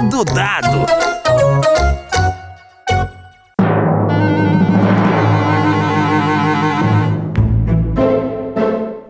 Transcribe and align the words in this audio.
recado 0.00 0.24
dado. 0.24 0.86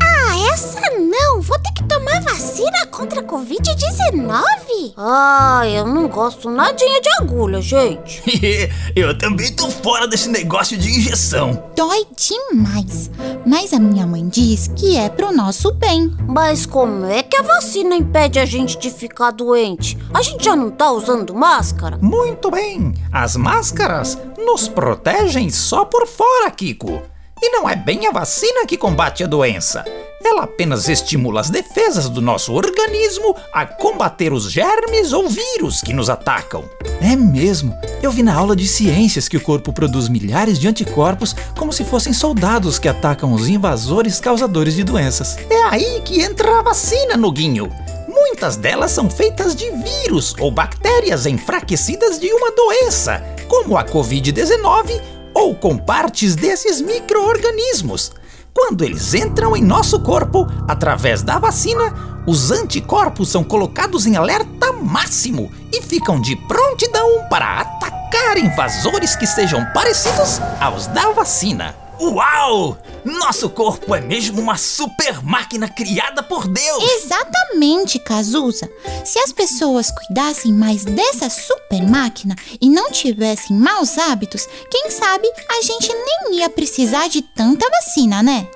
Ah, 0.00 0.52
essa 0.52 0.80
não! 0.98 1.40
Vou 1.40 1.58
ter 1.60 1.72
que 1.72 1.84
tomar 1.84 2.20
vacina 2.22 2.86
contra 2.86 3.20
a 3.20 3.24
Covid-19? 3.24 4.61
Ah, 4.96 5.62
eu 5.66 5.86
não 5.86 6.08
gosto 6.08 6.50
nadinha 6.50 7.00
de 7.00 7.08
agulha, 7.20 7.60
gente. 7.60 8.22
Eu 8.96 9.16
também 9.16 9.54
tô 9.54 9.68
fora 9.68 10.06
desse 10.06 10.28
negócio 10.28 10.76
de 10.76 10.88
injeção. 10.90 11.62
Dói 11.76 12.06
demais. 12.16 13.10
Mas 13.46 13.72
a 13.72 13.78
minha 13.78 14.06
mãe 14.06 14.26
diz 14.28 14.68
que 14.76 14.96
é 14.96 15.08
pro 15.08 15.34
nosso 15.34 15.72
bem. 15.72 16.14
Mas 16.26 16.66
como 16.66 17.06
é 17.06 17.22
que 17.22 17.36
a 17.36 17.42
vacina 17.42 17.94
impede 17.94 18.38
a 18.38 18.44
gente 18.44 18.78
de 18.78 18.90
ficar 18.90 19.30
doente? 19.30 19.96
A 20.12 20.22
gente 20.22 20.44
já 20.44 20.56
não 20.56 20.70
tá 20.70 20.90
usando 20.90 21.34
máscara? 21.34 21.98
Muito 22.00 22.50
bem, 22.50 22.94
as 23.12 23.36
máscaras 23.36 24.18
nos 24.38 24.68
protegem 24.68 25.50
só 25.50 25.84
por 25.84 26.06
fora, 26.06 26.50
Kiko. 26.50 27.02
E 27.42 27.50
não 27.50 27.68
é 27.68 27.74
bem 27.74 28.06
a 28.06 28.12
vacina 28.12 28.64
que 28.64 28.76
combate 28.76 29.24
a 29.24 29.26
doença. 29.26 29.84
Ela 30.24 30.44
apenas 30.44 30.88
estimula 30.88 31.40
as 31.40 31.50
defesas 31.50 32.08
do 32.08 32.22
nosso 32.22 32.52
organismo 32.52 33.34
a 33.52 33.66
combater 33.66 34.32
os 34.32 34.48
germes 34.48 35.12
ou 35.12 35.28
vírus 35.28 35.80
que 35.80 35.92
nos 35.92 36.08
atacam. 36.08 36.64
É 37.00 37.16
mesmo. 37.16 37.76
Eu 38.00 38.12
vi 38.12 38.22
na 38.22 38.32
aula 38.32 38.54
de 38.54 38.68
ciências 38.68 39.26
que 39.26 39.36
o 39.36 39.40
corpo 39.40 39.72
produz 39.72 40.08
milhares 40.08 40.56
de 40.56 40.68
anticorpos 40.68 41.34
como 41.58 41.72
se 41.72 41.82
fossem 41.82 42.12
soldados 42.12 42.78
que 42.78 42.88
atacam 42.88 43.32
os 43.32 43.48
invasores 43.48 44.20
causadores 44.20 44.76
de 44.76 44.84
doenças. 44.84 45.36
É 45.50 45.64
aí 45.64 46.00
que 46.04 46.20
entra 46.20 46.60
a 46.60 46.62
vacina, 46.62 47.16
Noguinho. 47.16 47.68
Muitas 48.06 48.56
delas 48.56 48.92
são 48.92 49.10
feitas 49.10 49.56
de 49.56 49.68
vírus 49.70 50.32
ou 50.38 50.52
bactérias 50.52 51.26
enfraquecidas 51.26 52.20
de 52.20 52.32
uma 52.32 52.52
doença, 52.52 53.20
como 53.48 53.76
a 53.76 53.84
Covid-19 53.84 55.21
ou 55.42 55.56
com 55.56 55.76
partes 55.76 56.36
desses 56.36 56.80
micro-organismos. 56.80 58.12
Quando 58.54 58.84
eles 58.84 59.12
entram 59.12 59.56
em 59.56 59.62
nosso 59.62 59.98
corpo, 59.98 60.46
através 60.68 61.22
da 61.22 61.36
vacina, 61.36 62.22
os 62.24 62.52
anticorpos 62.52 63.28
são 63.28 63.42
colocados 63.42 64.06
em 64.06 64.14
alerta 64.14 64.72
máximo 64.72 65.50
e 65.72 65.82
ficam 65.82 66.20
de 66.20 66.36
prontidão 66.46 67.26
para 67.28 67.60
atacar 67.60 68.38
invasores 68.38 69.16
que 69.16 69.26
sejam 69.26 69.64
parecidos 69.74 70.40
aos 70.60 70.86
da 70.86 71.10
vacina. 71.10 71.81
Uau! 72.02 72.76
Nosso 73.04 73.48
corpo 73.48 73.94
é 73.94 74.00
mesmo 74.00 74.40
uma 74.42 74.56
super 74.56 75.22
máquina 75.22 75.68
criada 75.68 76.20
por 76.20 76.48
Deus! 76.48 76.82
Exatamente, 76.96 78.00
Cazuza. 78.00 78.68
Se 79.04 79.20
as 79.20 79.32
pessoas 79.32 79.88
cuidassem 79.92 80.52
mais 80.52 80.84
dessa 80.84 81.30
super 81.30 81.80
máquina 81.88 82.34
e 82.60 82.68
não 82.68 82.90
tivessem 82.90 83.56
maus 83.56 83.96
hábitos, 83.98 84.48
quem 84.68 84.90
sabe 84.90 85.28
a 85.48 85.62
gente 85.62 85.94
nem 85.94 86.38
ia 86.40 86.50
precisar 86.50 87.08
de 87.08 87.22
tanta 87.22 87.70
vacina, 87.70 88.20
né? 88.20 88.48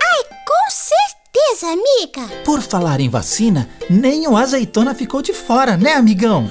Com 0.44 0.70
certeza, 0.70 1.72
amiga. 1.72 2.42
Por 2.44 2.60
falar 2.60 2.98
em 2.98 3.08
vacina, 3.08 3.68
nem 3.88 4.26
o 4.26 4.36
azeitona 4.36 4.92
ficou 4.92 5.22
de 5.22 5.32
fora, 5.32 5.76
né, 5.76 5.92
amigão? 5.92 6.50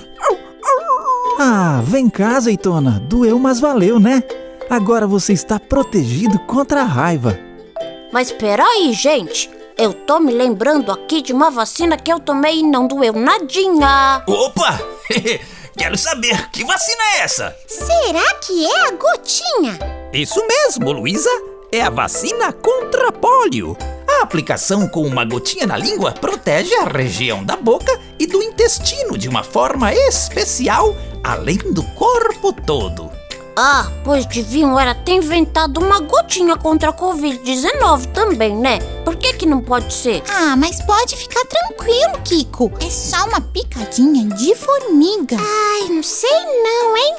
Ah, 1.38 1.82
vem 1.84 2.10
cá, 2.10 2.38
azeitona. 2.38 3.02
Doeu, 3.10 3.38
mas 3.38 3.60
valeu, 3.60 4.00
né? 4.00 4.24
Agora 4.70 5.06
você 5.06 5.34
está 5.34 5.60
protegido 5.60 6.40
contra 6.40 6.82
a 6.82 6.86
raiva. 6.86 7.40
Mas 8.12 8.32
peraí, 8.32 8.94
gente. 8.94 9.50
Eu 9.78 9.94
tô 9.94 10.20
me 10.20 10.32
lembrando 10.32 10.92
aqui 10.92 11.22
de 11.22 11.34
uma 11.34 11.52
vacina 11.52 11.98
que 11.98 12.12
eu 12.12 12.20
tomei 12.20 12.60
e 12.60 12.64
não 12.64 12.88
doeu 12.88 13.14
nadinha. 13.14 14.24
Opa! 14.26 14.80
Quero 15.78 15.98
saber, 15.98 16.50
que 16.52 16.64
vacina 16.64 17.04
é 17.16 17.20
essa? 17.24 17.56
Será 17.68 18.34
que 18.36 18.66
é 18.66 18.88
a 18.88 18.92
gotinha? 18.92 19.78
Isso 20.14 20.42
mesmo, 20.48 20.94
Luísa. 20.94 21.30
É 21.72 21.82
a 21.82 21.90
vacina 21.90 22.54
contra 22.54 23.12
pólio. 23.12 23.76
A 24.08 24.24
aplicação 24.24 24.88
com 24.88 25.02
uma 25.02 25.26
gotinha 25.26 25.68
na 25.68 25.76
língua 25.76 26.14
protege 26.14 26.74
a 26.76 26.86
região 26.86 27.44
da 27.44 27.58
boca 27.58 28.00
e 28.18 28.26
do 28.26 28.42
intestino 28.42 29.18
de 29.18 29.28
uma 29.28 29.44
forma 29.44 29.94
especial, 29.94 30.96
além 31.22 31.58
do 31.58 31.84
corpo 31.96 32.54
todo. 32.54 33.15
Ah, 33.58 33.90
pois 34.04 34.26
deviam 34.26 34.78
era 34.78 34.94
ter 34.94 35.14
inventado 35.14 35.80
uma 35.80 36.02
gotinha 36.02 36.58
contra 36.58 36.90
a 36.90 36.94
Covid-19 36.94 38.08
também, 38.14 38.56
né? 38.56 38.80
Por 39.06 39.16
que 39.16 39.34
que 39.34 39.46
não 39.46 39.62
pode 39.62 39.94
ser? 39.94 40.22
Ah, 40.28 40.56
mas 40.58 40.82
pode 40.82 41.16
ficar 41.16 41.44
tranquilo, 41.46 42.22
Kiko. 42.24 42.72
É 42.82 42.90
só 42.90 43.26
uma 43.28 43.40
picadinha 43.40 44.28
de 44.36 44.54
formiga. 44.56 45.38
Ai, 45.40 45.88
não 45.90 46.04
sei 46.04 46.30
não, 46.64 46.98
hein? 46.98 47.16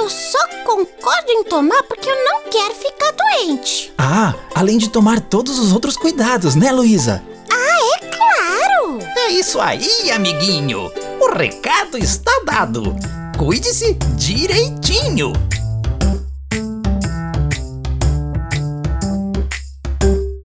Eu 0.00 0.08
só 0.08 0.38
concordo 0.64 1.30
em 1.30 1.44
tomar 1.44 1.82
porque 1.82 2.08
eu 2.08 2.24
não 2.24 2.50
quero 2.50 2.74
ficar 2.74 3.12
doente. 3.12 3.92
Ah, 3.98 4.34
além 4.54 4.78
de 4.78 4.88
tomar 4.88 5.20
todos 5.20 5.58
os 5.58 5.72
outros 5.72 5.96
cuidados, 5.96 6.54
né, 6.54 6.72
Luísa? 6.72 7.22
Claro! 8.16 8.98
É 9.16 9.30
isso 9.30 9.60
aí, 9.60 10.10
amiguinho. 10.10 10.90
O 11.20 11.34
recado 11.34 11.98
está 11.98 12.32
dado. 12.44 12.96
Cuide-se 13.36 13.94
direitinho. 14.16 15.32